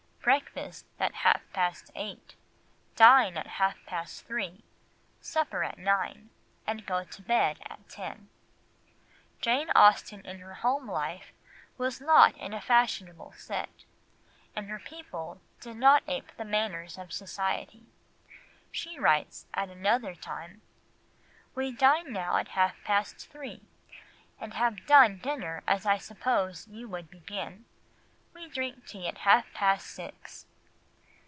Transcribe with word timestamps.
breakfast 0.23 0.85
at 0.99 1.15
half 1.15 1.41
past 1.51 1.89
eight, 1.95 2.35
dine 2.95 3.35
at 3.37 3.47
half 3.57 3.75
past 3.87 4.23
three, 4.27 4.63
supper 5.19 5.63
at 5.63 5.79
nine, 5.79 6.29
and 6.67 6.85
go 6.85 7.03
to 7.03 7.23
bed 7.23 7.57
at 7.67 7.89
ten." 7.89 8.29
Jane 9.41 9.71
Austen 9.73 10.23
in 10.23 10.37
her 10.39 10.53
home 10.53 10.87
life 10.89 11.33
was 11.75 11.99
not 11.99 12.37
in 12.37 12.53
a 12.53 12.61
fashionable 12.61 13.31
set, 13.35 13.83
and 14.55 14.69
her 14.69 14.77
people 14.77 15.41
did 15.59 15.75
not 15.75 16.03
ape 16.07 16.31
the 16.37 16.45
manners 16.45 16.99
of 16.99 17.11
society; 17.11 17.87
she 18.71 18.99
writes 18.99 19.47
at 19.55 19.69
another 19.69 20.13
time, 20.13 20.61
"We 21.55 21.71
dine 21.71 22.13
now 22.13 22.37
at 22.37 22.49
half 22.49 22.75
past 22.83 23.27
three, 23.31 23.63
and 24.39 24.53
have 24.53 24.85
done 24.85 25.17
dinner 25.17 25.63
I 25.67 25.97
suppose 25.97 26.67
before 26.67 26.99
you 26.99 27.03
begin; 27.07 27.65
we 28.33 28.47
drink 28.47 28.87
tea 28.87 29.07
at 29.09 29.19
half 29.19 29.45
past 29.53 29.85
six." 29.87 30.45